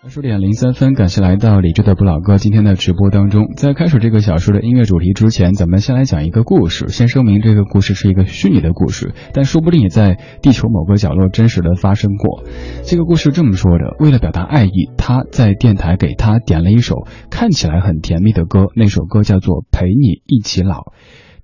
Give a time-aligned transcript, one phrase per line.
[0.00, 3.48] 二十点零三分，感谢来到理智的不老哥今天的直播当中。
[3.56, 6.86] 在开始这个小说的音乐主题之前，咱们先来讲一个故事。
[6.86, 12.44] 先声明，这个故事是一个虚拟的故事，但说不定也在地球某个角落真实的发生过。
[12.84, 16.94] 这个故事这么说的：为了表达爱意，他在电台给他点了一首
[17.28, 20.76] 看起来很甜蜜的歌，那首歌叫做《陪你一起老》。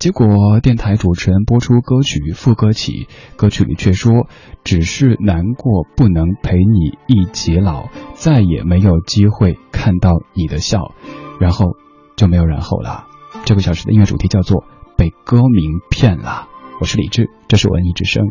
[0.04, 4.28] 结果电台主持人播出歌曲副歌起，歌曲里却说
[4.62, 10.92] ：“只是难过不能陪你一起老，再也没有机会看到你的笑。”
[11.40, 11.78] 然后
[12.16, 13.06] 就没有然后了。
[13.46, 14.64] 这个小时的音乐主题叫做
[14.98, 16.48] “被歌名骗了”。
[16.82, 18.26] 我是李志，这是文艺之声。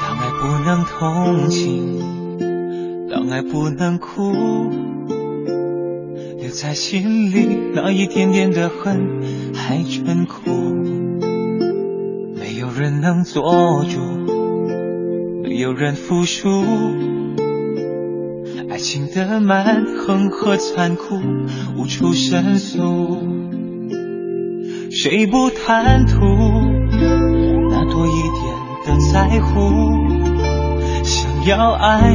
[0.00, 2.05] 当爱不能同情，
[3.26, 4.32] 当爱不能哭，
[6.38, 9.20] 留在心里那一点点的恨
[9.52, 10.48] 还真苦。
[12.38, 13.98] 没有人能做主，
[15.42, 16.62] 没有人服输，
[18.70, 21.16] 爱情的蛮横和残酷
[21.76, 23.18] 无处申诉。
[24.92, 26.20] 谁不贪图
[27.70, 28.54] 那多一点
[28.86, 29.50] 的在乎？
[31.02, 32.14] 想要爱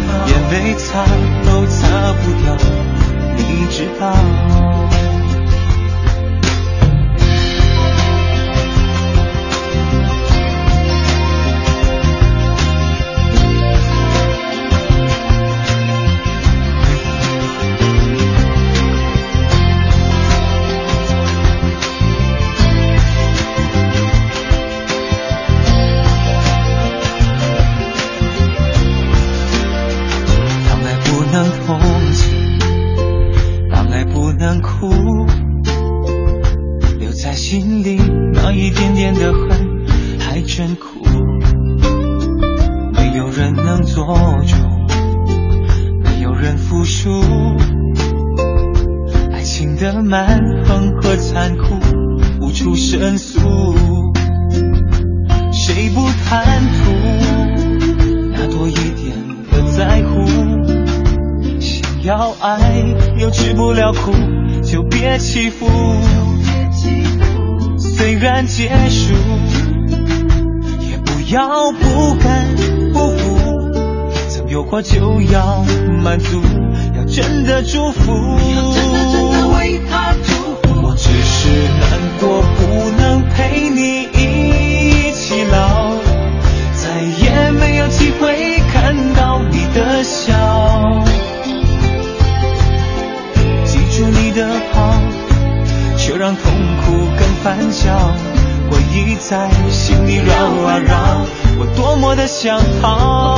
[0.27, 1.05] 眼泪擦
[1.45, 2.57] 都擦不掉，
[3.37, 4.80] 你知道。
[49.81, 51.73] 的蛮横和残酷
[52.39, 54.13] 无处申诉。
[55.51, 56.91] 谁不贪图
[58.31, 59.11] 那多一点
[59.49, 60.23] 的在乎？
[61.59, 62.83] 想要爱
[63.17, 64.11] 又吃不了苦，
[64.61, 65.67] 就别欺负。
[67.79, 69.15] 虽然结束，
[70.79, 72.55] 也不要不甘
[72.93, 73.39] 不服。
[74.29, 75.65] 曾有过就要
[76.03, 76.39] 满足，
[76.95, 78.11] 要真的祝福。
[80.83, 81.49] 我只是
[81.79, 81.83] 难
[82.19, 82.59] 过，不
[82.97, 85.95] 能陪你一起老，
[86.75, 90.33] 再也没有机会看到你的笑。
[93.65, 94.93] 记住你的好，
[95.97, 96.43] 却让痛
[96.83, 98.13] 苦更翻搅，
[98.69, 100.33] 回忆在心里绕
[100.67, 101.25] 啊绕，
[101.59, 103.37] 我多么的想逃。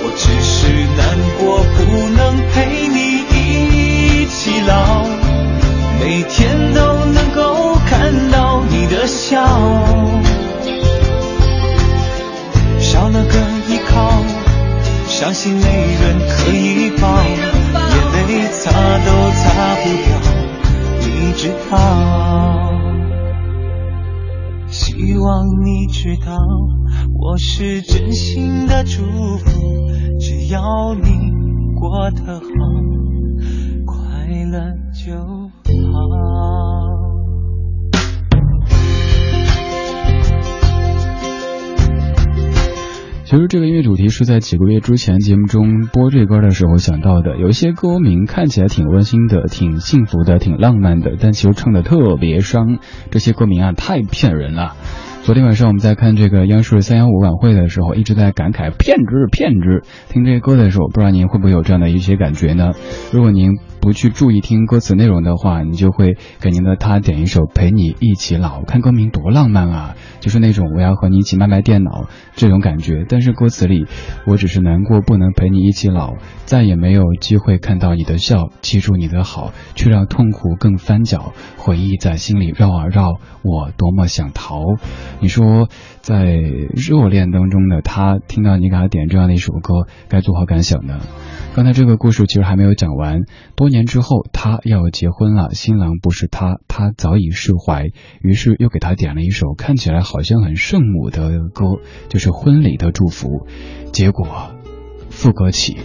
[0.00, 0.52] 我只是
[0.96, 1.00] 难
[1.38, 1.78] 过，不
[2.16, 2.18] 能
[2.52, 2.56] 陪
[2.88, 2.97] 你
[4.68, 5.02] 老，
[5.98, 9.42] 每天都能够看到你的笑，
[12.78, 13.34] 少了个
[13.68, 14.22] 依靠，
[15.06, 20.06] 伤心没人可以抱，眼泪擦都擦不掉，
[21.00, 21.74] 你知道。
[24.70, 26.36] 希望你知道，
[27.18, 29.02] 我是真心的祝
[29.38, 29.88] 福，
[30.20, 31.32] 只要你
[31.80, 32.48] 过得好，
[34.92, 35.48] 就好。
[43.24, 47.36] 其实这个音乐主题是在几个月之前节目中播这歌的时候想到的。
[47.36, 52.78] 有一些歌名看起来挺温馨的、挺幸福的、挺浪漫的，但其实唱的特别伤。
[53.10, 54.76] 这些歌名啊，太骗人了。
[55.28, 59.82] 昨天晚上我们在看这个央视三幺五晚会的时候，一直在感慨骗子骗子。
[60.08, 62.72] 听这些歌的时候，不知道您会不会有这样的一些感觉呢？
[63.12, 69.96] 如果您不去注意听歌词内容的话，你就会给您的他点一首《陪你一起老》，看歌名多浪漫啊！
[70.20, 73.04] 就是那种我要和你一起卖卖电脑这种感觉。
[73.06, 73.84] 但是歌词里，
[74.26, 76.14] 我只是难过不能陪你一起老，
[76.46, 84.62] 再也没有机会看到你的笑，记住你的好，却让痛苦更翻搅，回忆在心里绕啊绕，我多么想逃。
[85.20, 85.68] 你说，
[86.00, 91.00] 在热恋当中的他听到你给他点这样的一首歌，该作何感想呢？
[91.54, 93.22] 刚才这个故事其实还没有讲完。
[93.56, 97.86] 多年之后，他要结婚了，新郎不是他，他早已释怀，
[98.22, 103.46] 于是又给他点了一首看起来好像很圣母的歌，就是婚礼的祝福。
[103.92, 104.52] 结果，
[105.10, 105.78] 副歌起。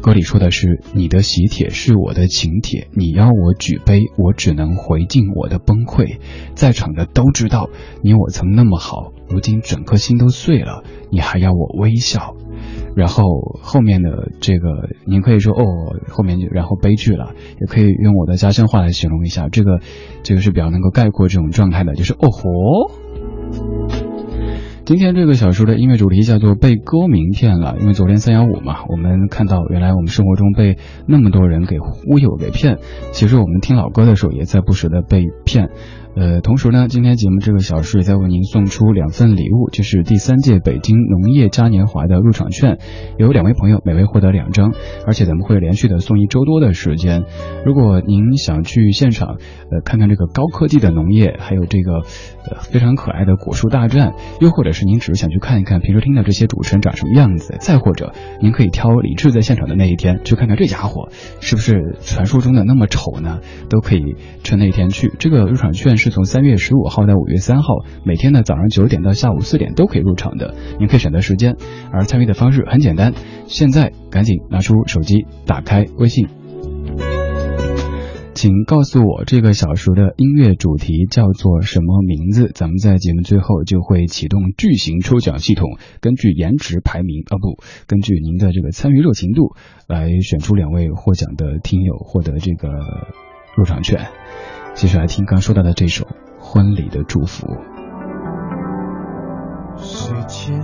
[0.00, 6.18] 歌里说的是：“你的喜帖是我的请帖，你要我举杯，我只能回敬我的崩溃。
[6.54, 7.68] 在场的都知道，
[8.02, 12.34] 你我曾那么好，如今整颗心都碎了，你还要我微笑。”
[12.96, 13.24] 然后
[13.60, 15.64] 后面的这个，您可以说哦，
[16.08, 19.80] 后面就然后悲剧了，也可以用我的家乡话来形容一下，这个
[20.22, 24.09] 这个是比较能够概括这种状态的，就是哦吼。
[24.90, 32.78] 今天这个小说的音乐主题叫做被歌名骗了，因为昨天三幺五嘛，我们看到原来我们生活中被那么多人给忽悠给骗，
[33.12, 35.70] 其实我们听老歌的时候也在不时的被骗。
[36.16, 42.78] 呃，同时呢，今天节目这个小时也在为您送出两份礼物，就是第三届北京农业嘉年华的入场券，
[43.16, 44.74] 有两位朋友每位获得两张，
[45.06, 47.24] 而且咱们会连续的送一周多的时间。
[47.64, 49.36] 如果您想去现场，
[49.70, 58.12] 呃，看看这个高科技的农业，还有这个呃非常可爱的果树大战，又或者是您只是想去看一看平时听的这些主持人长什么样子，再或者
[58.42, 61.08] 您可以挑李志在现场的那一天去看看这家伙
[61.40, 63.38] 是不是传说中的那么丑呢？
[63.68, 65.12] 都可以趁那天去。
[65.20, 65.99] 这个入场券。
[66.00, 67.74] 是从三月十五号到五月三号，
[68.04, 71.56] 每天呢早上九点到下午四点都可以入场的，您可以选择时间。
[71.92, 73.12] 而参与的方式很简单，
[73.46, 76.26] 现在赶紧拿出手机，打开微信，
[78.32, 82.50] 请告诉我这个小时的音乐主题叫做什么名字？
[82.54, 85.68] 咱们在节目最后就会启动巨型抽奖系统，
[86.00, 89.54] 根据颜值排名啊不，根据您的这个参与热情度
[89.86, 92.70] 来选出两位获奖的听友，获得这个
[93.54, 94.08] 入场券。
[94.74, 96.06] 继续来听刚说到的这首
[96.38, 97.46] 婚礼的祝福。
[99.76, 100.60] 时间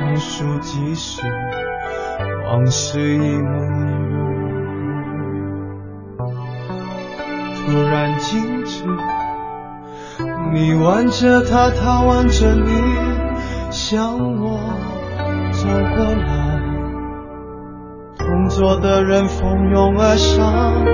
[0.00, 1.22] 倒数计时，
[2.46, 4.18] 往事一幕一幕，
[7.56, 8.84] 突然静止。
[10.52, 12.70] 你挽着他，他挽着你，
[13.70, 14.58] 向我
[15.52, 16.49] 走过来。
[18.30, 20.84] 工作的人蜂拥而上，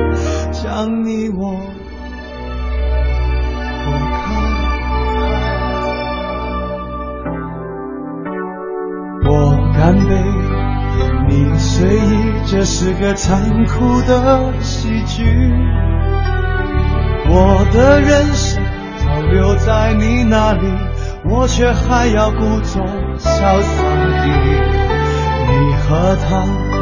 [0.50, 1.52] 将你我
[3.84, 3.90] 隔
[4.22, 4.24] 开。
[9.28, 10.10] 我干杯，
[11.28, 12.00] 你随意，
[12.46, 15.52] 这是个残酷的喜剧。
[17.28, 18.62] 我的人生
[18.96, 20.66] 早留在你那里，
[21.28, 22.82] 我却还要故作
[23.18, 23.82] 潇洒
[24.24, 24.30] 地，
[25.50, 26.75] 你和他。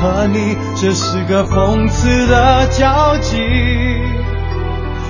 [0.00, 3.36] 和你，这是个讽刺的交集。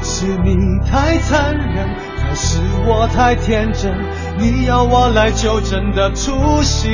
[0.03, 0.57] 是你
[0.91, 3.95] 太残忍，还是我太天真？
[4.39, 6.89] 你要我来纠正的出息。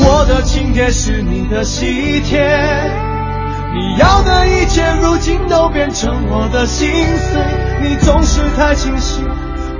[0.00, 2.38] 我的请帖是你的喜帖，
[3.74, 7.42] 你要的一切如今都变成我的心碎。
[7.82, 9.26] 你总是太清醒，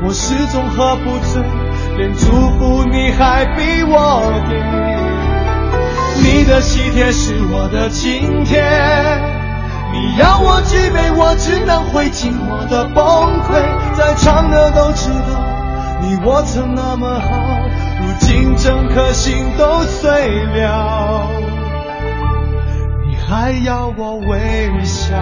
[0.03, 1.68] 我始终喝不醉。
[1.99, 4.55] 连祝福你还比我给，
[6.23, 8.63] 你的喜帖是我的请帖，
[9.93, 13.05] 你要我举杯，我只能回敬我的崩
[13.43, 13.61] 溃。
[13.97, 15.43] 在场的都知道，
[16.01, 17.29] 你我曾那么好，
[18.01, 21.27] 如今整颗心都碎了，
[23.09, 25.17] 你还要我微笑。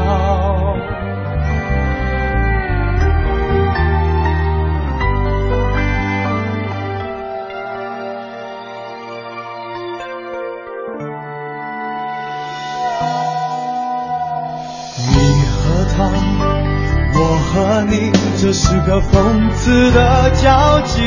[18.46, 21.02] 这是个讽刺的交集。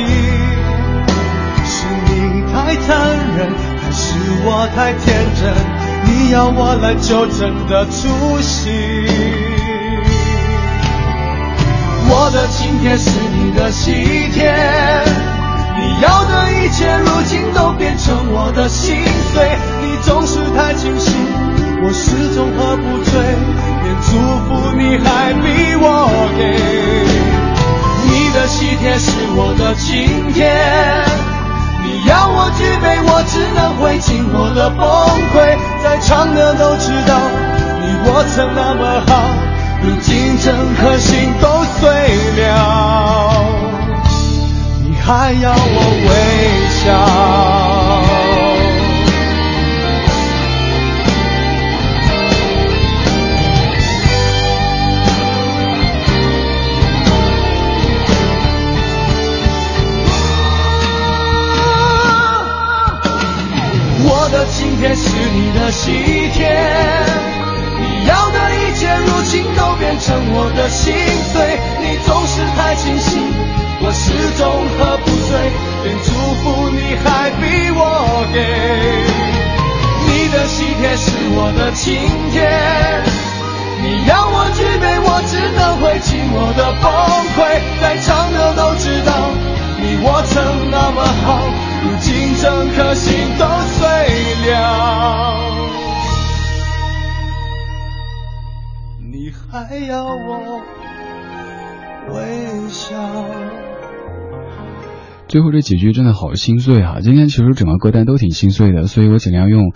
[1.64, 3.00] 是你太残
[3.38, 3.48] 忍，
[3.82, 5.50] 还是我太天真？
[6.04, 8.70] 你要我来纠正的出息。
[12.10, 13.94] 我的今天是你的西
[14.34, 14.54] 天，
[15.78, 18.98] 你要的一切如今都变成我的心
[19.32, 19.58] 碎。
[19.82, 21.16] 你总是太清醒，
[21.84, 23.14] 我始终喝不醉，
[23.86, 24.10] 连祝
[24.44, 27.09] 福你还比我给。
[28.50, 30.52] 你的西天是我的晴天，
[31.84, 34.82] 你要我举杯，我只能会尽我的崩
[35.30, 35.56] 溃。
[35.84, 37.14] 在场的都知道，
[37.80, 39.12] 你我曾那么好。
[39.82, 41.90] 如今整颗心都碎
[42.42, 43.46] 了，
[44.84, 45.80] 你还要我
[46.10, 46.12] 微
[46.84, 47.59] 笑？
[65.70, 65.92] 你的西
[66.34, 66.50] 天。
[68.08, 70.92] 要的一切，如今都变成我的心
[71.32, 71.60] 碎。
[71.80, 73.22] 你总是太清醒，
[73.80, 74.50] 我始终
[74.80, 75.38] 喝不醉，
[75.84, 76.10] 连祝
[76.42, 78.42] 福你还比我给。
[80.08, 82.50] 你的喜帖是我的晴天，
[83.84, 86.90] 你要我举杯，我只能会尽我的崩
[87.38, 87.62] 溃。
[87.80, 89.14] 在场的都知道，
[89.80, 91.46] 你我曾那么好，
[91.84, 93.46] 如今整颗心都
[93.78, 95.49] 碎了。
[99.66, 100.62] 还要我
[102.08, 103.69] 微笑。
[105.30, 107.02] 最后这几句真的好心碎啊！
[107.02, 109.72] 今天其实整个歌单都挺心碎的，所以我尽量用。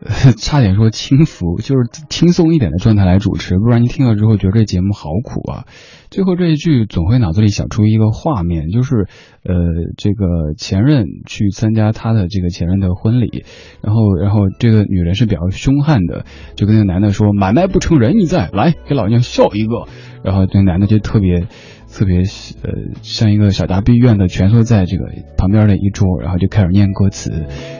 [0.38, 5.64] 差点说轻浮，就是轻松一点的状态来主持，不然你听了之后觉得这节目好苦啊。
[6.08, 9.08] 最后这一句总会脑子里想出一个画面，就是
[9.42, 9.56] 呃，
[9.96, 13.42] 这个前任去参加他的这个前任的婚礼，
[13.82, 16.24] 然后然后这个女人是比较凶悍的，
[16.54, 19.88] 就跟那个男的说：“买卖不成仁义在，来给老娘笑一个。”
[20.22, 21.48] 然后这男的就特别。
[21.92, 25.04] 特别呃像一个小大逼院的蜷缩在这个
[25.36, 27.30] 旁边的一桌，然后就开始念歌词，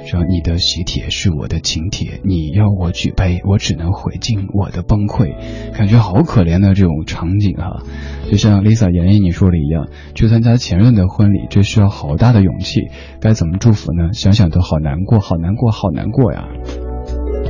[0.07, 5.35] 说你的喜帖是我的请帖，你要我举杯，我只能回敬我的崩溃，
[5.73, 7.83] 感觉好可怜的这种场景哈，
[8.31, 12.89] 就像 Lisa 妍妍你说的一样，去参加前任的婚礼，这需要好大的勇气，
[13.21, 14.13] 该怎么祝福呢？
[14.13, 16.49] 想想都好难过，好难过，好难过呀！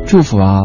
[0.07, 0.63] 祝福啊！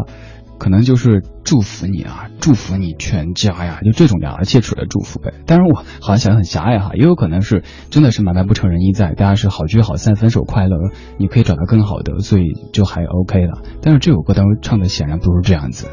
[0.63, 5.34] 可能就是祝福你啊，祝福你全家呀，就这种两而切齿的祝福呗。
[5.46, 10.77] 当然我好像想的很狭隘哈，也有可能是真的是买卖不成仁义在，大家是好聚好散，分手快乐，
[11.17, 13.62] 你可以找到更好的，所以就还 OK 了。
[13.82, 15.88] 但是这首歌当中唱的显然不是这样子，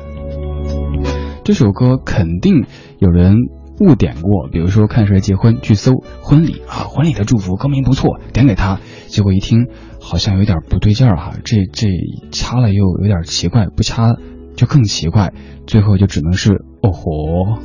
[1.43, 2.65] 这首歌肯定
[3.01, 3.35] 有人
[3.81, 9.67] 误点过，比如说看谁结婚去搜婚礼啊，婚礼的祝福歌名不错，点给他，结果一听
[10.01, 11.89] 好像有点不对劲儿哈，这这
[12.31, 14.15] 掐了又有点奇怪，不掐。
[14.57, 15.33] 就更奇怪，
[15.67, 17.59] 最后就只能是哦豁。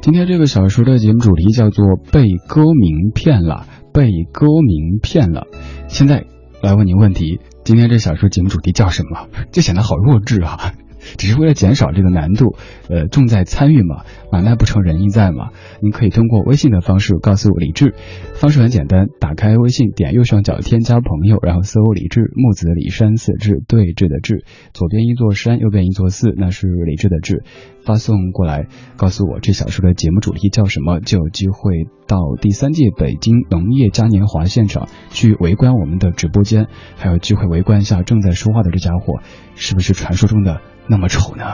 [0.00, 5.46] 今天这个小说的节目主题叫做“被歌名骗了”，被歌名骗了。
[5.88, 6.24] 现在
[6.62, 9.28] 来问您问题：今天这小说节目主题叫什么？
[9.52, 10.72] 就显得好弱智啊！
[11.16, 12.56] 只是为了减少这个难度，
[12.88, 15.50] 呃，重在参与嘛，买卖不成仁义在嘛。
[15.80, 17.94] 您可以通过微信的方式告诉我李志，
[18.34, 27.42] 方式很简单，打开微信，点右上角添加朋友，然后搜李志，木子李山四志对峙的志，左边一座山，右边一座寺，那是李志的志。
[27.84, 28.66] 发送过来，
[28.98, 39.20] 告诉我这小说的节目主题叫什么，就有机会到第三届北京农业嘉年华现场去围观我们的直播间，还有机会围观一下正在说话的这家伙，
[39.54, 40.60] 是不是传说中的？
[40.90, 41.44] 那么丑呢？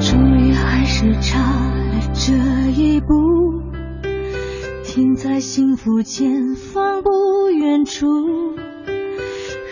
[0.00, 2.32] 终于还是差了这
[2.72, 3.62] 一步，
[4.84, 8.06] 停在幸福前方不远处。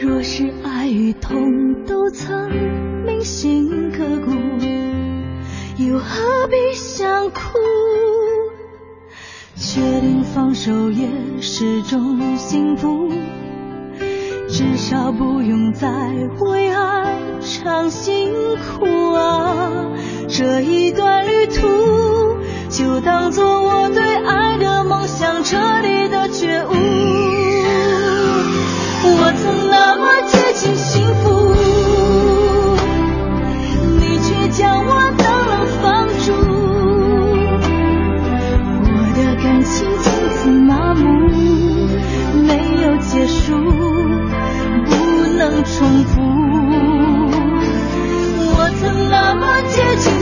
[0.01, 2.51] 若是爱与痛都曾
[3.05, 4.31] 铭心刻骨，
[5.83, 7.41] 又何必想哭？
[9.55, 11.09] 确定放手也
[11.41, 13.09] 是种幸福。
[14.49, 15.89] 至少不用再
[16.41, 19.87] 为爱尝辛苦啊！
[20.29, 22.39] 这一段旅途，
[22.71, 26.73] 就当做我对爱的梦想彻底的觉悟。
[29.09, 31.55] 我曾那么接近幸福，
[33.99, 36.33] 你却将我冷冷放逐。
[38.83, 41.05] 我的感情从此麻木，
[42.47, 42.51] 没
[42.83, 43.96] 有结束。
[45.67, 46.21] 重复，
[48.57, 50.16] 我曾那么接近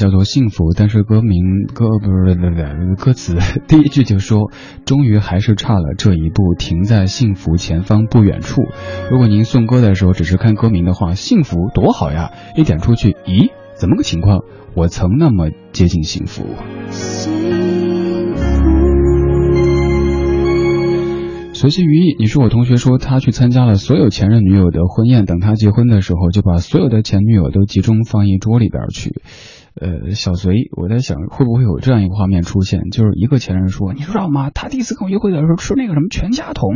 [0.00, 3.36] 叫做《幸福》，但是歌名歌不是不是歌词
[3.68, 4.50] 第一句就说，
[4.86, 8.62] 终于还是差了这一步，停在幸福前方不远处。
[9.10, 12.30] 如果您送歌的时候只是看歌名的话，幸福多好呀！
[12.56, 14.40] 一点出去，咦，怎么个情况？
[14.74, 16.46] 我曾那么接近幸福。
[16.88, 17.32] 幸
[18.34, 18.50] 福。
[21.52, 29.20] 随心于意，你说我同学说他去参加了所有前任女友的婚宴，等他结婚的时候就把所有的前女友都集中放一桌里边去。
[29.80, 34.50] 呃，小隋，我在想会不会有这样一个画面出现，就是一个前任说，你知道吗？
[34.50, 36.68] 他第一次跟我约会的时候吃那个什么全家桶，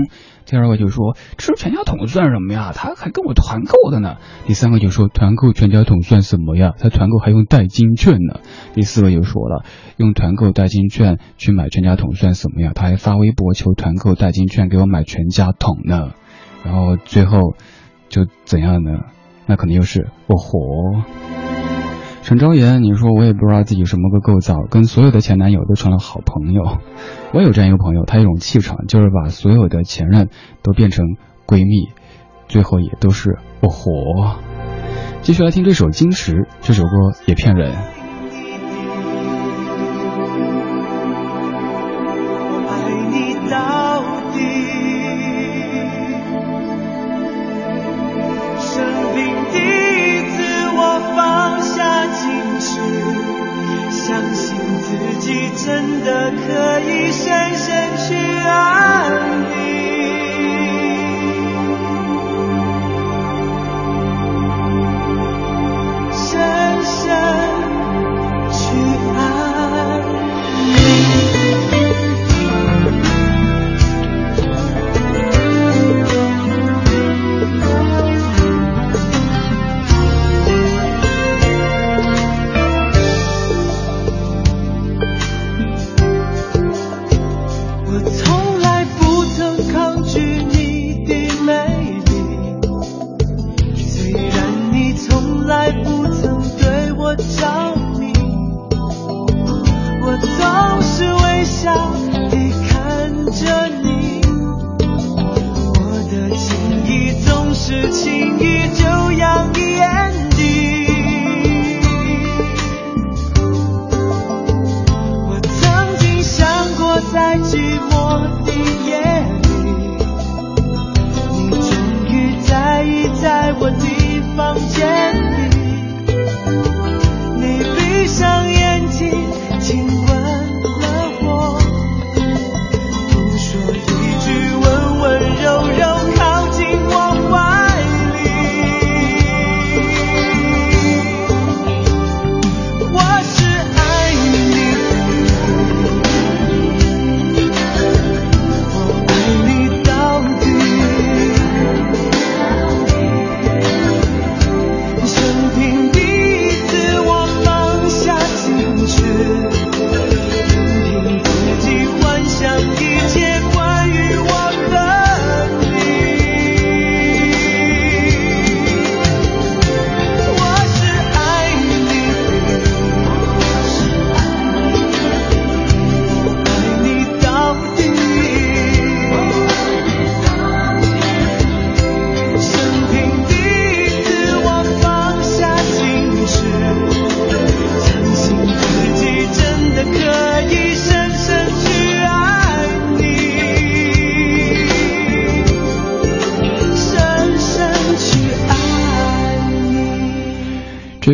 [0.47, 2.73] 第二个就说吃全家桶算什么呀？
[2.75, 4.17] 他还跟我团购的呢。
[4.47, 6.73] 第三个就说团购全家桶算什么呀？
[6.79, 8.41] 他团购还用代金券呢。
[8.73, 9.67] 第四个又说了，
[9.99, 12.73] 用团购代金券去买全家桶算什么呀？
[12.75, 16.13] 他还发微博求团购代金券给我买全家桶呢。
[16.65, 17.55] 然后最后
[18.09, 19.01] 就怎样呢？
[19.47, 21.34] 那肯定又是我活。
[22.25, 26.79] 陈昭言，你说我也不知道自己什么个构造，跟所有的前男友都成了好朋友。
[27.35, 30.31] 我有这样一个朋友，他有种气场，就是把所有的前任
[30.63, 31.05] 都变成
[31.47, 31.93] 闺蜜，
[32.49, 34.37] 最后也都是我活。
[35.21, 36.33] 继续来听这首《金石》，
[36.63, 36.89] 这首歌
[37.27, 37.75] 也骗人。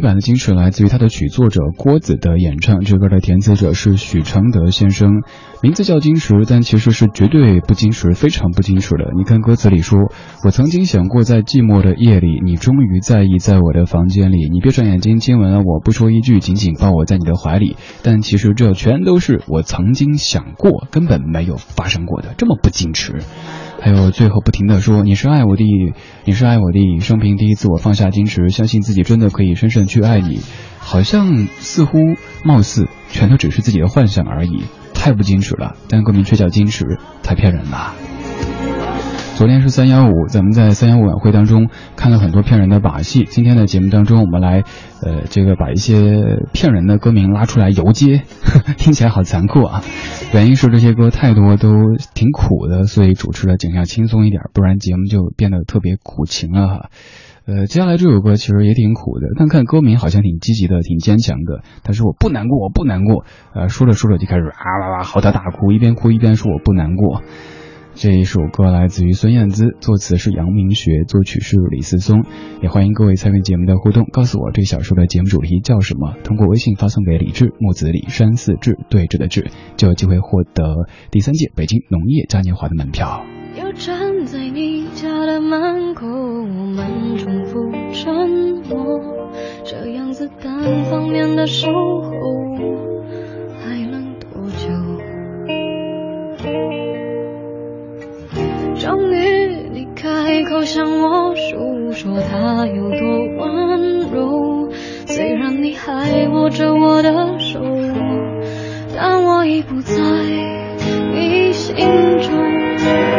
[0.01, 5.23] 版的矜持来自于他的曲作者郭子的演唱，这歌的填词者是许承德先生，
[5.63, 9.13] 名字叫矜持，但其实是绝对不矜持，非常不矜持的。
[9.17, 9.99] 你看歌词里说
[10.45, 23.19] ：“我曾经想过，在寂寞的夜里，你终于在意，在我的房间里，你闭上眼睛亲吻了我，不说一句，紧紧抱我在你的怀里。”但其实这全都是我曾经想过，根本没有发生过的，这么不矜持。
[23.81, 25.65] 还有最后不停的说你是爱我的，
[26.25, 30.41] 你是爱我的，生平第一次我放下矜持，相信自己真的可以深深去爱你，
[30.79, 31.99] 好像似乎
[32.45, 37.95] 貌似全都只是自己的幻想而已，太不矜持了，但歌名却叫矜持，太骗人了。
[39.41, 43.25] 昨天是三幺五，咱们在三幺五晚会当中看了很多骗人的把戏。
[43.25, 44.65] 今天的节目当中，我们来，
[45.03, 48.21] 呃，这个把一些骗人的歌名拉出来游街，
[48.77, 49.81] 听起来好残酷啊！
[50.35, 51.71] 原因是这些歌太多都
[52.13, 56.91] 挺苦的，所以主持的尽量轻松一点，不然节目就变得特别苦情了哈。
[57.47, 61.63] 呃，接下来这首歌其实也挺苦的，但看歌名好像挺积极的，挺坚强的。
[61.83, 63.25] 他说我不难过，我不难过。
[63.55, 67.23] 呃，说着说着就开始啊哇哇嚎啕大哭，一边哭一边说我不难过。
[68.01, 72.25] 这一首歌来自于孙燕姿，作词是杨明学，作曲是李思松。
[72.63, 76.15] 也欢迎各位参与节目的互动，告诉我这小说的节目主题叫什么？
[76.25, 83.23] 通过微信发送给李志，木子李山寺志对峙的志，就有机会获得第三届北京农业嘉年华的门票。
[83.55, 88.15] 又站在你家的门口，我们重复沉
[88.67, 88.83] 默，
[89.63, 92.11] 这样子单方面的守候，
[93.63, 94.69] 还能多久？
[98.81, 102.99] 终于，你开口向我诉说他有多
[103.37, 104.73] 温柔。
[105.07, 107.61] 虽然你还握着我的手，
[108.97, 109.93] 但我已不在
[111.13, 113.10] 你心中。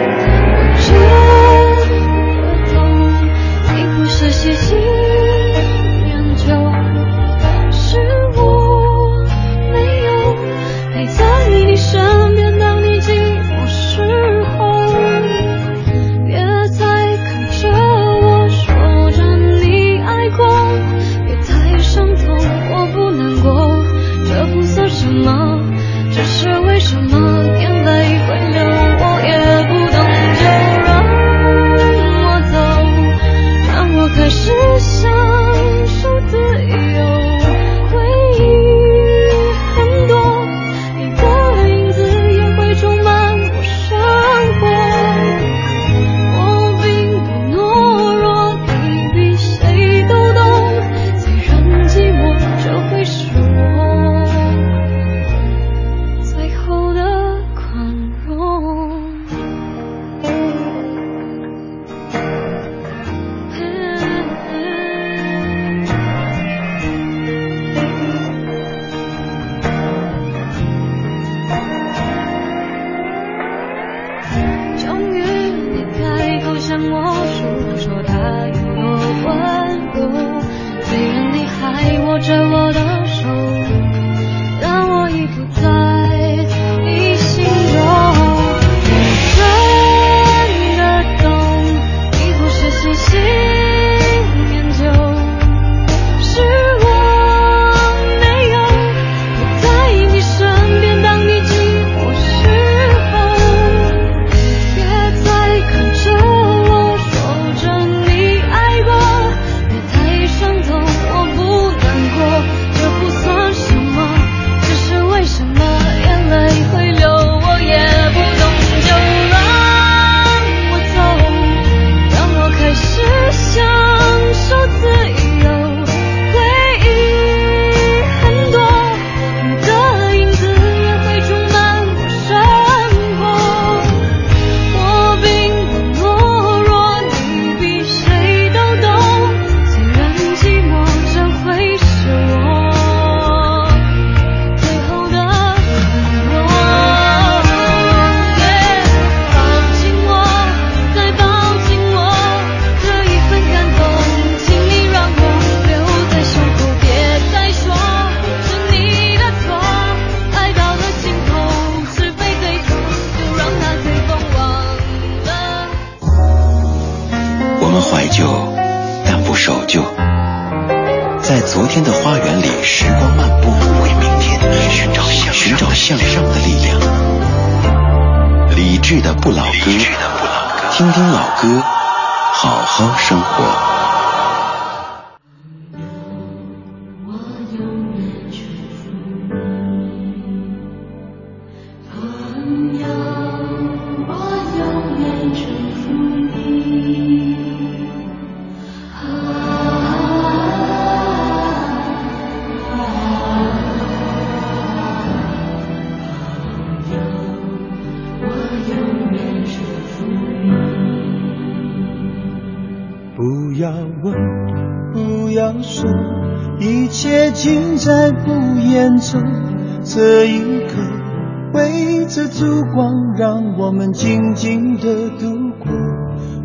[222.41, 225.71] 烛光，让我们静静的度过。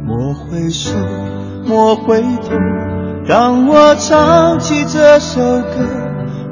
[0.04, 0.94] 莫回首，
[1.66, 2.50] 莫回头。
[3.26, 5.88] 当我唱起这首歌，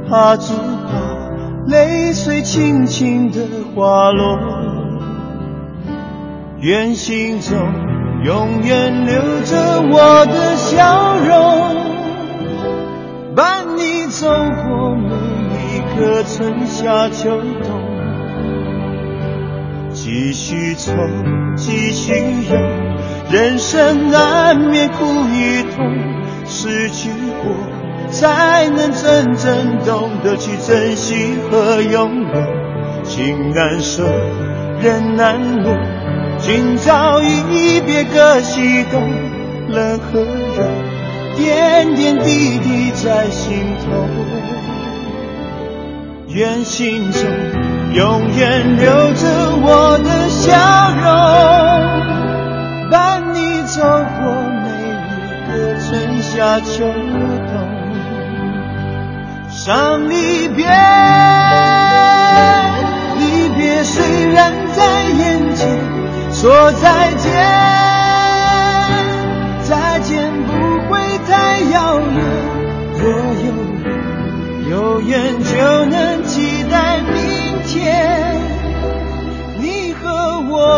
[0.08, 3.42] 怕只怕泪水轻轻的
[3.76, 4.38] 滑落。
[6.60, 7.58] 愿心中。
[8.24, 11.76] 永远留着我的笑容，
[13.36, 15.12] 伴你走过每
[15.76, 17.28] 一个春夏秋
[17.62, 17.73] 冬。
[20.04, 20.92] 继续走，
[21.56, 22.54] 继续游，
[23.30, 25.82] 人生难免苦与痛，
[26.44, 27.08] 失去
[27.42, 27.56] 过
[28.10, 33.02] 才能真正懂得去珍惜和拥有。
[33.02, 34.04] 情难舍，
[34.82, 35.74] 人难留。
[36.36, 39.10] 今朝一别各西东，
[39.70, 40.68] 冷和热，
[41.38, 44.06] 点点滴滴在心头。
[46.28, 47.22] 愿心中
[47.94, 50.50] 永远留着我的笑
[51.00, 57.54] 容，伴你走过每一个春夏秋冬。
[59.48, 60.66] 伤离别，
[63.16, 65.68] 离别虽然在眼前。
[66.32, 67.32] 说再见，
[69.62, 70.50] 再见不
[70.90, 72.04] 会太遥远。
[72.98, 73.02] 若
[73.44, 73.46] 有
[74.68, 75.54] 有缘，就
[75.86, 76.13] 能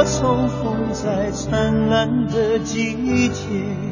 [0.04, 3.85] 重逢在灿烂的季节。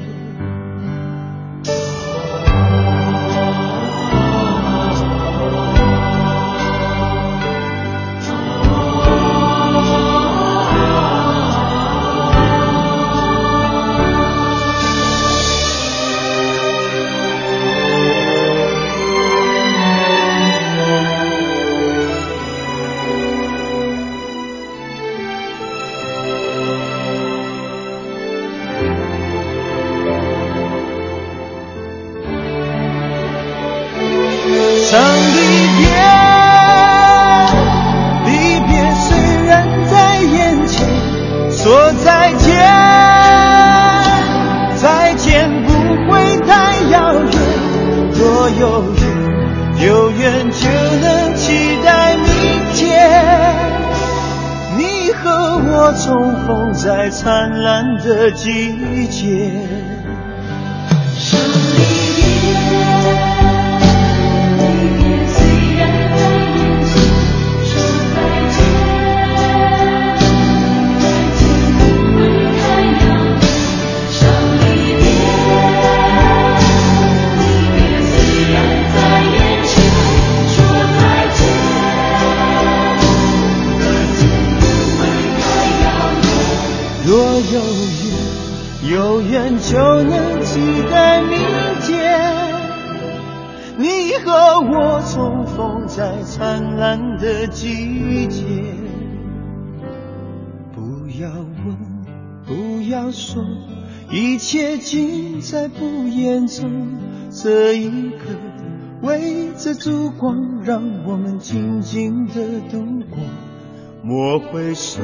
[114.35, 115.01] 莫回首，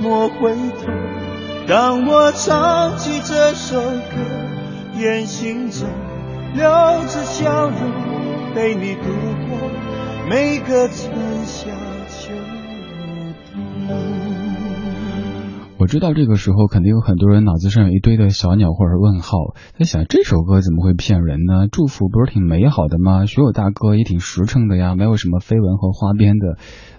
[0.00, 0.90] 莫回头。
[1.68, 4.16] 当我唱起这首歌，
[4.98, 5.86] 愿心中
[6.54, 9.02] 留着笑容，陪你度
[9.48, 9.70] 过
[10.28, 11.14] 每个春。
[11.46, 11.70] 夏
[15.88, 19.38] 知道这个时候肯定有很多人脑子上有一堆的小鸟或者问号，
[19.78, 21.66] 在想这首歌怎么会骗人呢？
[21.72, 23.24] 祝福不是挺美好的吗？
[23.24, 26.58] 学友大哥也挺实诚的呀，没有什么绯闻和花边的。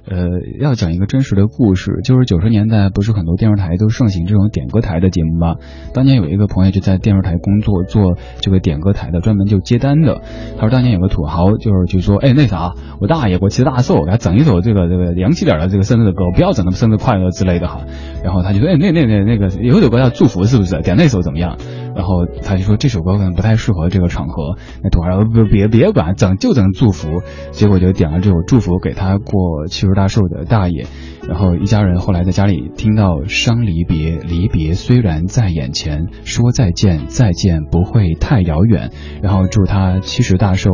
[0.09, 0.27] 呃，
[0.59, 5.55] 要讲一个真实的故事，就是九十年代不是很多电视台都盛行这种点歌台的节目吗？
[5.93, 10.21] 当年有一个朋友就在电视台工作，做这个点歌台的，专门就接单的。
[10.55, 17.81] 他说当年有个土豪，就是就说，哎，那啥，我大爷我骑大寿，给他整一首这个这个洋气点的这个生日的歌，不要整那么生日快乐之类的哈。
[18.23, 20.81] 然后他就说，哎，那那那那个有首歌叫祝福，是不是？
[20.81, 21.57] 点那首怎么样？
[21.95, 24.57] 然后他就说这首歌可能不太适合这个场合。
[24.81, 27.21] 那土豪说不别别管，整就整祝福。
[27.51, 30.85] 结果就点了这首祝福给他过七十大寿的大爷。
[31.27, 38.91] 然后一家人后来在家里听到伤离别，离别虽然在眼前，说再见再见不会太遥远。
[39.21, 40.71] 然后祝他七十大寿。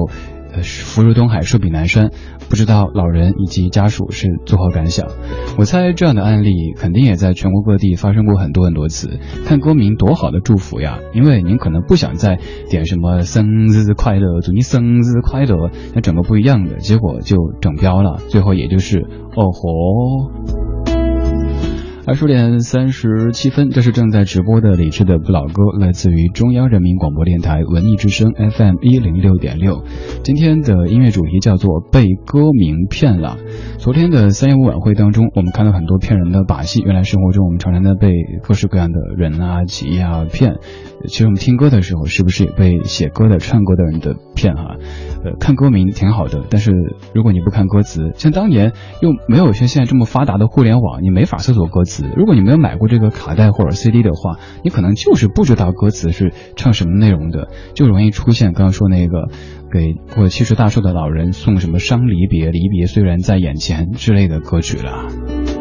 [0.61, 2.11] 福如东海，寿比南山，
[2.49, 5.07] 不知道老人以及家属是作何感想？
[5.57, 9.19] 我猜这样的案例肯定也在全国各地发生过很多很多次。
[9.45, 10.99] 看歌名多好的祝福呀！
[11.13, 20.74] 因为您可能不想再点什么生日快乐，祝你生日快乐，那整个不一样的结果就整标了，最后也就是哦吼。
[22.07, 29.83] 二十点三十七分，这是正在直播的李志的不老歌，来自于中央人民广播电台文艺之声 FM 一零六点六。
[30.23, 33.37] 今天的音乐主题叫做被歌名骗了。
[33.79, 36.79] 昨天的三幺五晚会当中，我们看到很多骗人的把戏。
[36.85, 38.13] 原来生活中我们常常的被
[38.43, 40.57] 各式各样的人啊、企业啊骗。
[41.07, 44.75] 其实我们听歌的时候，是不是也被写歌的、唱歌的人的骗哈？
[45.23, 46.71] 呃，看歌名挺好的，但是
[47.15, 51.94] 如果你不看歌词，像当年又没有像现在这么发达的互联网，你没法搜索歌词。
[52.15, 59.29] 如果你没有买过这个卡带或者 CD 的话，你可能就是不知道歌词是唱什么内容的，就容易出现刚刚说那个
[59.71, 65.54] 给过七十大寿的老人送什么伤离别、离别虽然在眼前之类的歌曲了。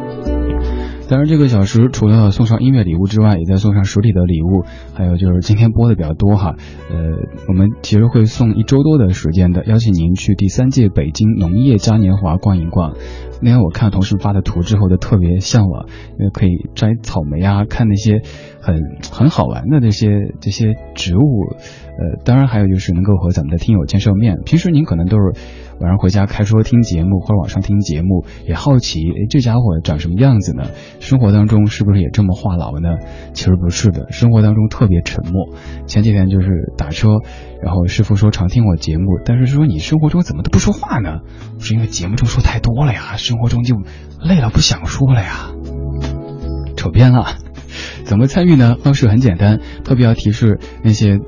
[1.06, 4.64] 当然，这个小时除了送上音乐礼物之外，也在送上实体的礼物。
[4.94, 6.56] 还有就是今天播的比较多哈，
[6.90, 6.96] 呃，
[7.46, 12.94] 我们其实会送一周多的时间的，邀请您去第三届北京农业嘉年华逛一逛。
[13.42, 15.86] 那天我看同事发的图之后，就特别向往，
[16.18, 18.22] 因为可以摘草莓啊，看那些
[18.60, 18.80] 很
[19.12, 20.08] 很好玩的这些
[20.40, 21.20] 这些植物。
[21.96, 24.38] 呃，当然还有就是能够和咱们的听友见上面。
[24.46, 25.34] 平时您可能都是。
[25.80, 30.64] 晚上回家开车听节目或者网上听节目，也好奇，哎，这家伙长什么样子呢？
[31.00, 32.88] 生活当中是不是也这么话痨呢？
[33.32, 35.48] 其实不是的，生活当中特别沉默。
[35.86, 37.08] 前几天就是打车，
[37.62, 41.20] 然后师傅说常听我节目，但是说你生活中怎么都不说话呢？
[41.58, 43.76] 是因为节目中说太多了呀，生活中就
[44.22, 45.50] 累了不想说了呀，
[46.76, 47.43] 扯偏了。
[48.04, 48.76] 怎么参与呢？
[48.82, 51.22] 方式很简单，特别要提示那些嗯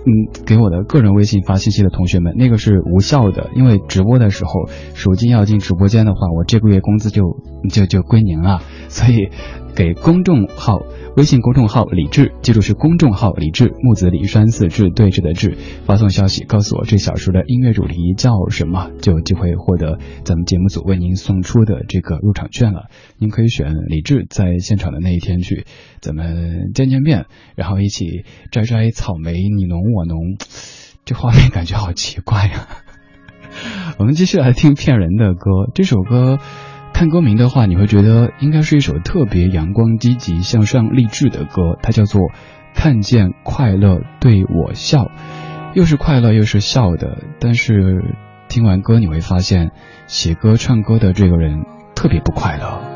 [0.44, 4.50] 给我的个人微信发信息的同学们，那个是无效的，因为直播的时候
[4.94, 7.22] 手机要进直播间的话，我这个月工资就
[7.70, 9.30] 就就归您了，所以。
[9.76, 10.80] 给公众号
[11.16, 22.90] 微信公众号李志，记住是公众号李志木子李山四志对峙的志，发送消息告诉我这小说的音乐主题叫什么，就有机会获得咱们节目组为您送出的这个入场券了。
[23.16, 25.64] 您可以选李志在现场的那一天去，
[26.02, 27.24] 咱们见见面，
[27.54, 28.04] 然后一起
[28.50, 30.36] 摘摘草莓，你侬我侬，
[31.06, 32.68] 这画面感觉好奇怪呀。
[33.98, 36.38] 我们继续来听骗人的歌，这首歌。
[36.96, 41.76] 看歌名的话，你会觉得应该是一首特别阳光、积极向上、励志的歌。
[41.82, 42.22] 它叫做
[42.74, 45.04] 《看见快乐对我笑》，
[45.74, 47.18] 又是快乐又是笑的。
[47.38, 48.16] 但是
[48.48, 49.72] 听完歌，你会发现
[50.06, 52.95] 写歌、唱歌的这个人特别不快乐。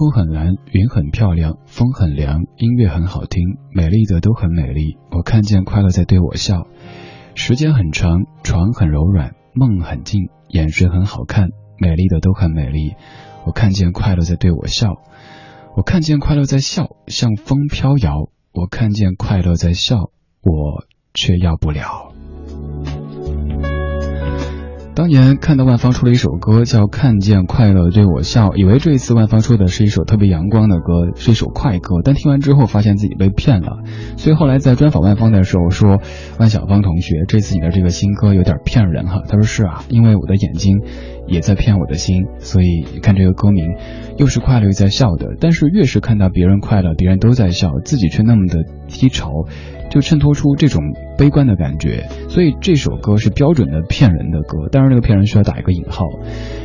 [0.00, 4.96] 空很蓝，云很漂亮，风很凉，音乐很好听，美丽的都很美丽。
[5.10, 6.66] 我看见快乐在对我笑。
[7.34, 12.94] 时间很长，床很柔软，梦很静，眼神很好看，美丽的都很美丽。
[13.44, 15.02] 我看见快乐在对我笑。
[15.76, 18.30] 我看见快乐在笑，像风飘摇。
[18.54, 19.98] 我看见快乐在笑，
[20.40, 22.09] 我却要不了。
[25.00, 32.02] 当年看到万芳出了一首歌，叫《看见快乐对我笑》，以为这一次万芳出的是一首特别阳光的歌，是一首快歌。
[32.04, 33.78] 但听完之后，发现自己被骗了。
[34.18, 36.00] 所以后来在专访万芳的时候说
[36.38, 40.82] ：“万小芳同学，这次你的这个新歌有点骗人哈。”他说：“是啊，因为我的眼睛
[41.30, 43.74] 也在骗我的心，所以看这个歌名，
[44.18, 45.36] 又是快乐又在笑的。
[45.40, 49.30] 但是越是看到别人快乐，别人都在笑，自己却那么的低潮。”
[49.90, 50.84] 就衬托出这种
[51.18, 54.68] 悲观的感觉，所以这首歌是标准的骗人的歌。
[54.70, 56.06] 当然，这个骗人需要打一个引号。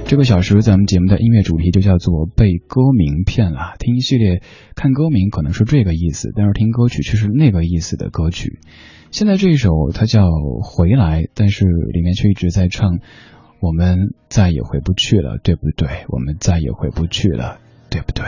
[0.06, 3.74] 这个小时咱们节目的音乐主题就叫做被歌名骗了。
[3.80, 4.44] 听一系列
[4.76, 8.60] 看歌名可能是这个意思，但是听歌曲却是那个意思的歌曲。
[9.10, 10.30] 现在这一首它叫
[10.62, 13.00] 回来，但是里面却一直在唱
[13.60, 16.06] 我们再也回不去了，对不对？
[16.10, 17.58] 我们再也回不去了，
[17.90, 18.26] 对不对？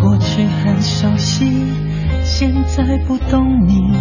[0.00, 1.46] 过去很熟悉。
[2.24, 3.92] 现在不懂你，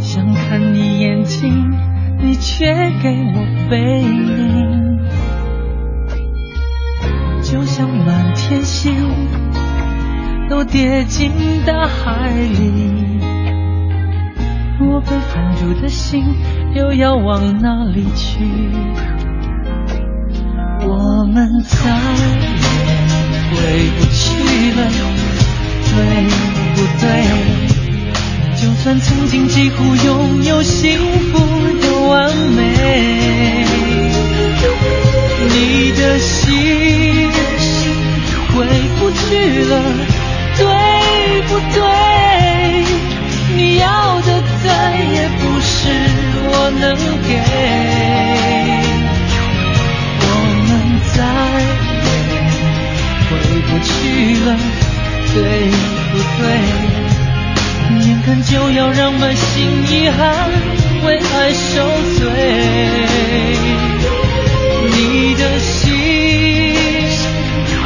[0.00, 1.70] 想看你眼睛，
[2.18, 5.00] 你却给我背影，
[7.42, 8.94] 就像满天星
[10.48, 11.30] 都跌进
[11.66, 13.11] 大海里，
[14.90, 16.24] 我被放逐的心
[16.74, 18.38] 又要往哪里去？
[20.84, 22.52] 我们再也。
[23.52, 23.58] 回
[23.98, 24.22] 不去
[24.72, 24.80] 了，
[25.88, 25.94] 对
[26.74, 27.04] 不对？
[28.56, 31.38] 就算曾经几乎拥有幸福
[31.80, 33.64] 的完美，
[35.48, 37.28] 你的心
[38.54, 38.66] 回
[38.98, 39.72] 不去了，
[40.56, 40.62] 对
[41.48, 41.80] 不对？
[43.54, 45.70] 你要的再也不是
[46.44, 46.50] 我
[46.80, 46.84] 能
[47.22, 47.30] 给，
[50.20, 50.26] 我
[50.66, 50.70] 们
[51.14, 51.16] 再
[51.60, 51.70] 也。
[53.28, 53.30] 回
[53.68, 53.90] 不去
[54.44, 54.48] 了，
[55.34, 55.36] 对
[56.10, 56.44] 不对？
[58.06, 59.46] 眼看就要让满心
[59.90, 60.20] 遗憾
[61.04, 61.74] 为爱受
[62.18, 62.20] 罪，
[64.90, 64.96] 你
[65.34, 65.80] 的心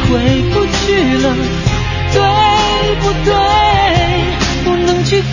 [0.09, 0.11] 回
[0.53, 0.77] 不去
[1.19, 1.27] 了，
[2.13, 2.19] 对
[3.01, 3.66] 不对？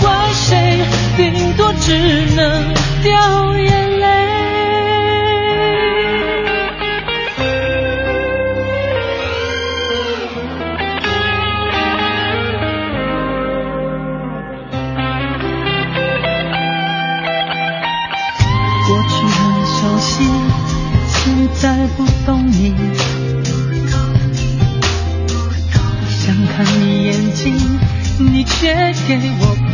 [0.01, 0.85] 怪谁，
[1.17, 2.73] 顶多只能
[3.03, 3.72] 掉眼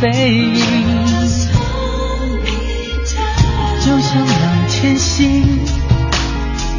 [0.00, 0.56] 背影，
[3.84, 5.44] 就像两千星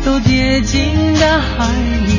[0.04, 0.80] 都跌进
[1.20, 1.72] 大海
[2.08, 2.10] 里，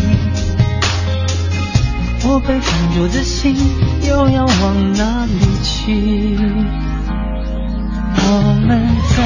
[2.25, 3.57] 我被放逐的心
[4.03, 5.33] 又要往哪里
[5.65, 6.39] 去？
[8.25, 8.29] 我
[8.65, 8.71] 们
[9.09, 9.17] 再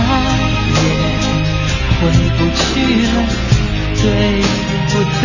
[0.73, 0.81] 也
[2.01, 2.03] 回
[2.39, 2.65] 不去
[3.05, 3.15] 了。
[3.99, 4.05] 对
[4.93, 5.25] 不对？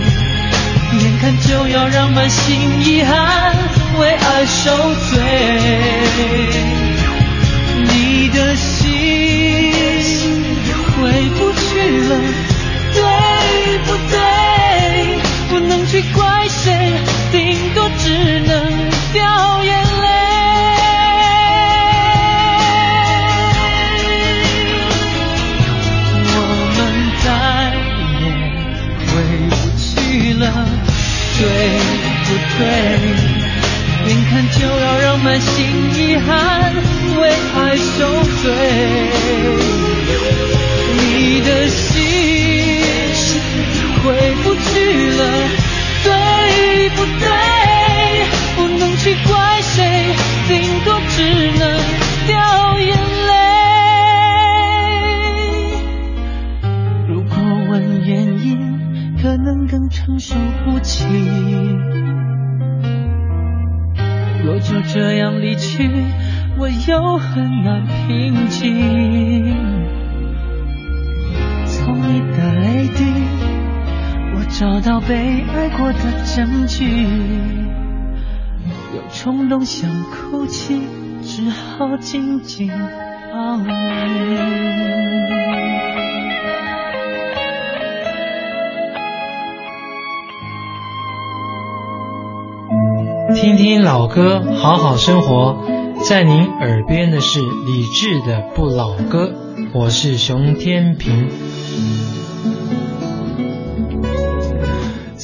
[1.21, 3.55] 看就要让满心遗憾
[3.99, 5.21] 为爱受罪，
[7.85, 8.55] 你的
[32.57, 32.59] 醉？
[34.07, 35.55] 眼看就要让满心
[35.95, 36.73] 遗憾
[37.19, 38.51] 为爱受罪，
[40.97, 41.91] 你的心
[44.03, 44.05] 回
[44.43, 44.71] 不去
[45.11, 45.21] 了，
[65.41, 65.89] 离去，
[66.57, 69.55] 我又很难平静。
[71.65, 73.03] 从你的泪滴，
[74.35, 75.99] 我找到被爱过的
[76.35, 77.07] 证据。
[78.93, 80.81] 有冲动想哭泣，
[81.23, 82.69] 只好紧紧
[83.33, 84.60] 抱你。
[93.33, 95.63] 听听老歌，好好生活。
[96.03, 99.27] 在您耳边的是李志的《不老歌》，
[99.73, 101.29] 我是熊天平。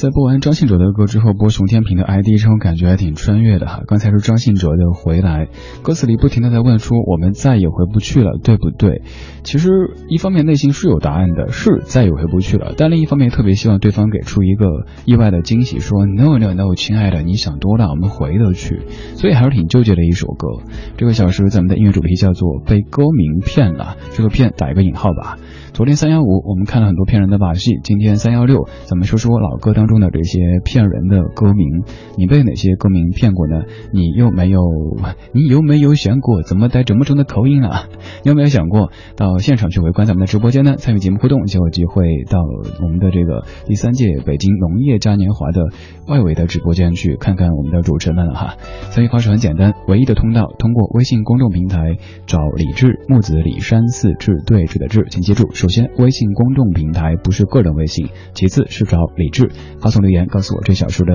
[0.00, 3.82] 在播完张信哲的歌之后，播熊天平的 ID，这种感觉还挺穿越的哈。
[3.88, 5.46] 刚才是张信哲的《回来》，
[5.82, 9.02] 歌词里不停的在问说我们再也回不去了，对不对？
[9.42, 18.82] 其实一方面内心是有答案的，是再也回不去了，但另一方面特别希望对方给出一个意外的惊喜，说 No No No，亲爱的，你想多了，我们回得去。
[19.16, 20.62] 所以还是挺纠结的一首歌。
[20.96, 25.38] 这个小时咱们的音乐主题叫做被歌名骗了，这个骗打一个引号吧。
[25.78, 27.78] 昨天三幺五，我们看了很多骗人的把戏。
[27.84, 31.84] 今天三幺六，咱们说说老歌当中的这些骗人的歌名。
[32.16, 33.62] 你被哪些歌名骗过呢？
[33.92, 34.60] 你又没有？
[35.32, 37.84] 你有没有想过怎么带这么重的口音啊？
[38.26, 40.74] 你有没有想过到现场去围观咱们的直播间呢？
[40.74, 42.40] 参与节目互动就有机会到
[42.82, 45.68] 我们的这个第三届北京农业嘉年华的
[46.08, 48.56] 外围的直播间去看看我们的主持人们了哈。
[48.90, 55.48] 参与方式很简单，唯一的通道通过微信公众平台找李志木子李山寺志对峙的志，请记住。
[55.68, 59.50] 首先，微信公众平台不是个人微信；其次是找李志，
[59.82, 61.12] 发送留言告诉我这小说的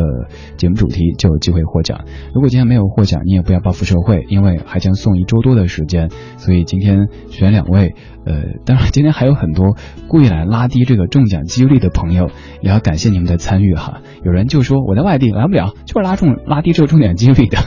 [0.58, 2.02] 节目主题，就有机会获奖。
[2.36, 6.12] 如果今天没有获奖，你也不要报复社会，因为还将送一周多的时间。
[6.38, 7.96] 所以今天选两位，
[8.28, 9.76] 呃，当然今天还有很多
[10.08, 12.30] 故意来拉低这个中奖几率的朋友，
[12.62, 14.04] 也要感谢你们的参与哈。
[14.24, 17.58] 有人就说我在外地来不了，就是拉中拉低这个中奖几率的。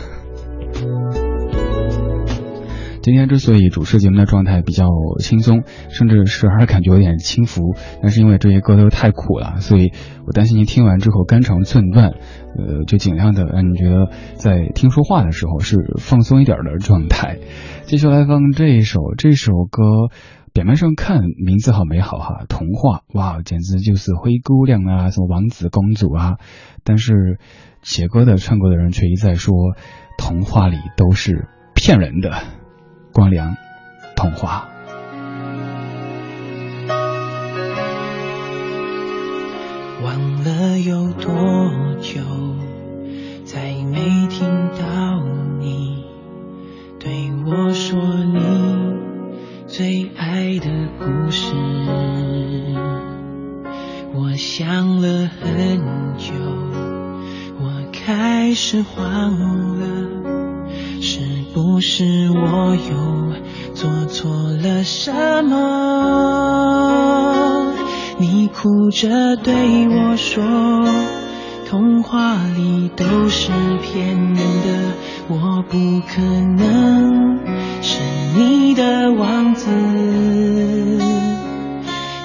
[3.06, 4.88] 今天之所以主持节目的状态比较
[5.20, 9.92] 轻松，甚至时而感觉有点轻浮，那是因为这些歌都太苦了，所以
[10.26, 17.38] 我担心您听完之后肝肠寸断，呃，就尽量的让你觉得在听说话的时候是放松一点的状态。
[17.84, 19.84] 继续来放这一首，这首歌
[20.52, 26.38] 表面上看名字好美好哈，童话哇，简直就是灰姑娘啊，什么王子公主啊，
[26.82, 27.38] 但是
[27.82, 29.54] 写歌的唱歌的人却一再说，
[30.18, 31.46] 童话里都是
[31.76, 32.32] 骗人的。
[33.16, 33.56] 光良
[34.14, 34.68] 童话。
[40.04, 41.32] 忘了有多
[42.02, 42.20] 久，
[43.46, 44.46] 再没听
[44.78, 45.22] 到
[45.58, 46.04] 你
[47.00, 48.38] 对我说你
[49.66, 51.54] 最爱的故事。
[54.12, 55.78] 我想了很
[56.18, 56.34] 久，
[57.60, 60.35] 我开始慌了。
[61.56, 63.32] 不是我又
[63.72, 64.30] 做错
[64.62, 65.10] 了什
[65.42, 66.52] 么？
[68.18, 69.54] 你哭着对
[69.88, 70.44] 我说，
[71.66, 73.50] 童话里都是
[73.80, 74.92] 骗人的，
[75.28, 77.38] 我不可能
[77.80, 78.00] 是
[78.36, 79.70] 你的王子。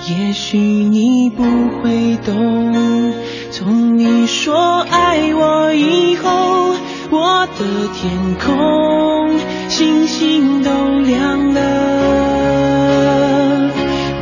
[0.10, 1.44] 也许你不
[1.82, 3.14] 会懂，
[3.50, 6.76] 从你说爱我以后。
[7.14, 9.38] 我的天空，
[9.68, 10.70] 星星都
[11.01, 11.59] 亮了。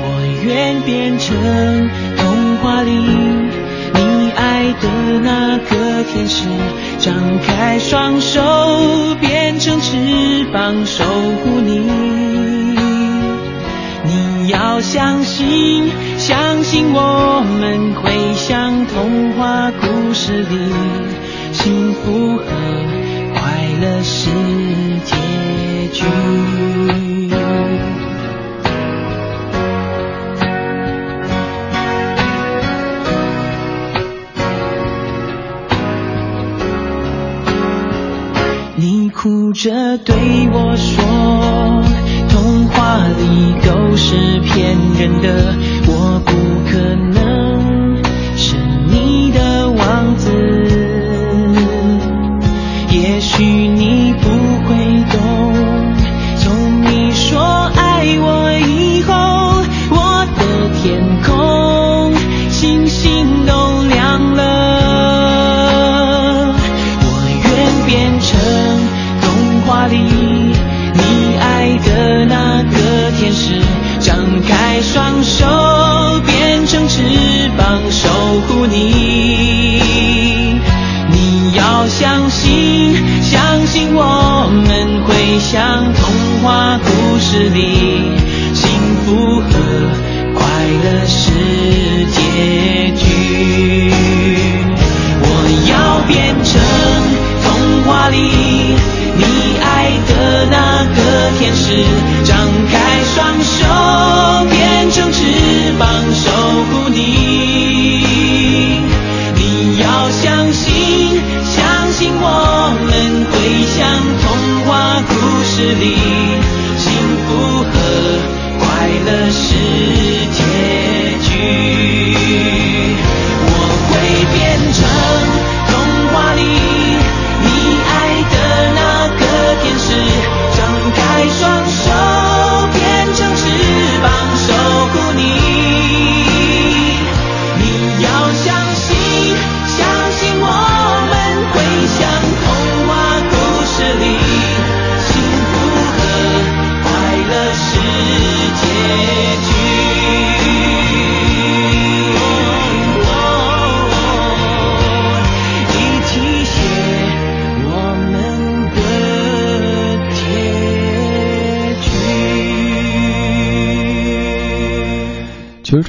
[0.02, 0.06] 我
[0.44, 1.38] 愿变成
[2.18, 2.92] 童话里
[3.94, 4.90] 你爱的
[5.22, 6.48] 那个天使，
[6.98, 7.14] 张
[7.46, 8.42] 开双手
[9.22, 11.86] 变成翅膀守护你。
[14.04, 20.58] 你要相信，相信我们会像童话故事里。
[21.62, 22.44] 幸福和
[23.34, 24.30] 快乐是
[25.04, 25.16] 结
[25.92, 26.06] 局。
[38.78, 40.16] 你哭着对
[40.54, 41.04] 我说，
[42.30, 45.54] 童话里都是骗人的，
[45.88, 46.19] 我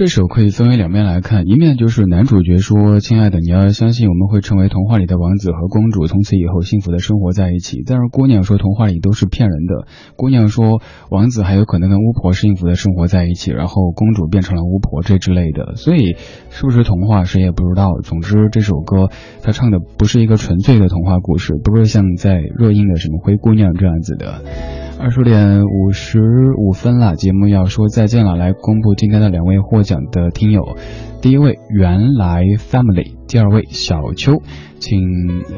[0.01, 9.87] 这首可以分为两面来看，一面就是男主角说：“亲爱的，你要相信我们会成为童话里的王子和公主，从此以后幸福的生活在一起。”但是姑娘说童话里都是骗人的，
[10.17, 10.81] 姑娘说
[11.11, 15.77] 王子还有可能跟巫婆幸福的生活在一起，然后公主变成了巫婆这之类的。
[15.77, 16.17] 所以
[16.49, 17.91] 是不是童话谁也不知道。
[18.03, 19.11] 总之这首歌
[19.43, 24.41] 他唱的不是一个纯粹的童话故事，不是像在热映的什么灰姑娘这样子的。
[24.99, 26.21] 二十点五十
[26.59, 30.63] 五分了，节目要说再见了，来公布今天的两位获奖讲的听友。
[31.21, 34.41] 第一位原来 family，第二位小秋，
[34.79, 34.99] 请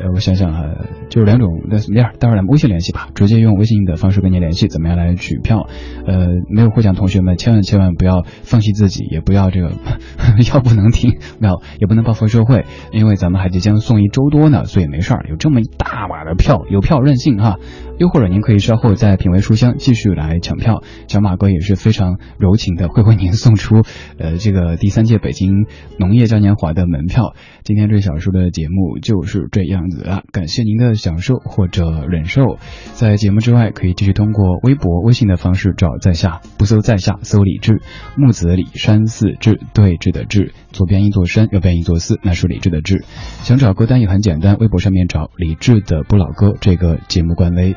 [0.00, 0.64] 呃我想想哈，
[1.08, 5.68] 就是两种那什么样，待会儿咱们微信联系吧，直接用微信的方式跟你联系，怎么样来取票？
[6.04, 9.68] 呃，没有获奖同学们千万千万不要放弃自己，也不要这个
[10.52, 17.56] 药不能停，没有也不能报复社会，因为咱们还即将送一周多呢，所以没事儿，有这么一大把的票，有票任性哈。
[17.98, 23.82] 又或者您可以稍后在品味书香继续来抢票，小马哥也是非常柔情的，会为您送出
[24.18, 25.51] 呃这个第三届北京
[25.98, 27.34] 农业嘉年华的门票。
[27.64, 32.58] 今天这小说的节目就是这样子啊，感谢您的享受或者忍受。
[32.94, 37.80] 在节目之外，可以继续通过微博、微信的方式找在下，不搜在下，搜李志，
[38.16, 43.04] 木子李山寺志，对峙的志，左边一座山，右边一座寺，那是李志的志。
[43.42, 47.76] 想找歌单也很简单，微博上面找李志的不老歌这个节目官微。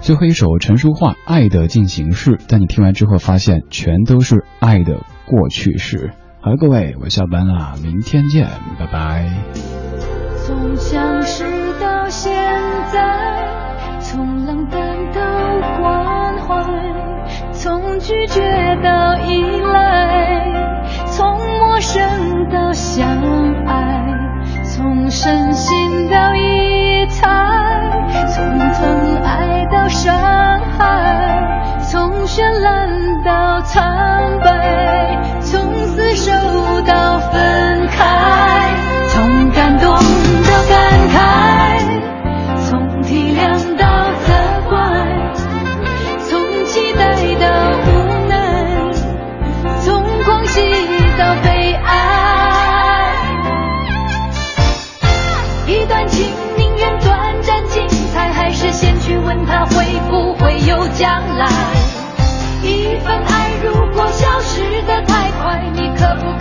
[0.00, 6.12] 最后一首陈淑桦《爱的进行式》，但你听完之后发现全都是爱的过去式。
[6.44, 8.46] 好，各位，我下班了，明天见，
[8.78, 9.24] 拜拜。
[10.44, 11.42] 从相识
[11.80, 12.34] 到现
[12.92, 13.00] 在，
[13.98, 14.78] 从冷淡
[15.14, 15.22] 到
[15.80, 16.62] 关怀，
[17.50, 18.42] 从拒绝
[18.82, 22.02] 到依赖，从陌生
[22.52, 23.08] 到相
[23.64, 24.04] 爱，
[24.64, 27.26] 从深信到疑猜，
[28.28, 30.14] 从疼爱到伤
[30.76, 31.53] 害，
[32.34, 33.80] 绚烂到苍
[34.40, 36.32] 白，从厮守
[36.82, 38.74] 到分开，
[39.08, 40.74] 从感动到感
[41.14, 41.16] 慨，
[42.66, 43.86] 从体谅到
[44.26, 44.34] 责
[44.68, 44.76] 怪，
[46.28, 47.46] 从期待到
[47.86, 47.88] 无
[48.28, 48.34] 奈，
[49.84, 50.60] 从狂喜
[51.16, 53.14] 到悲哀。
[55.68, 61.46] 一段情宁愿短暂精彩，还是先去问他会不会有将来？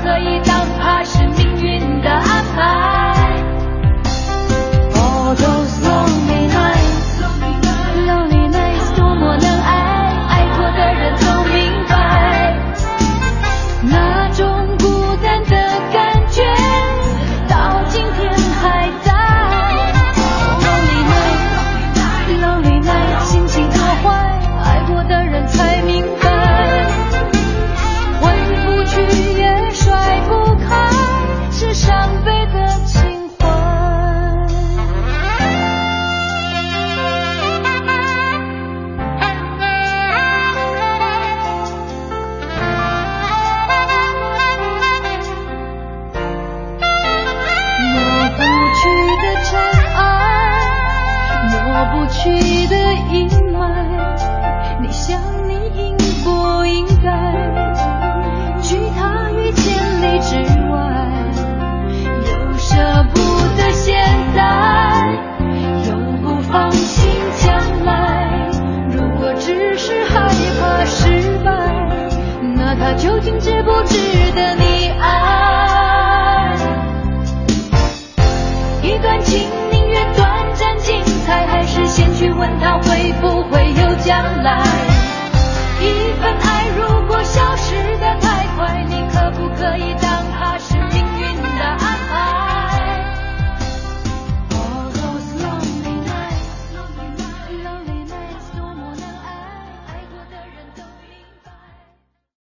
[0.04, 0.53] 可以。